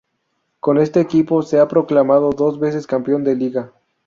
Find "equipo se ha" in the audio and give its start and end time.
0.99-1.67